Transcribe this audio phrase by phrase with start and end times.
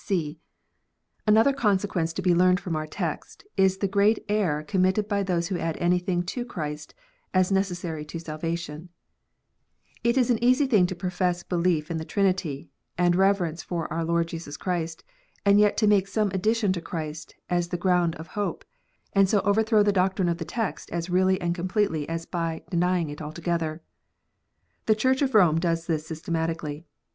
[0.03, 0.39] (c)
[1.27, 5.49] Another consequence to be learned from our text, is the great error committed by those
[5.49, 6.95] who add anything to Christy
[7.35, 8.89] as necessary to salvation.
[10.03, 13.93] It is an easy thing to profess belief in the Trinity, and rever ence for
[13.93, 15.03] our Lord Jesus Christ,
[15.45, 18.65] and yet to make some addition to Christ as the ground of hope,
[19.13, 22.63] and so to overthrow the doctrine of the text as really and completely as by
[22.71, 23.83] denying it altogether.
[24.87, 26.87] The Church of Rome does this systematically.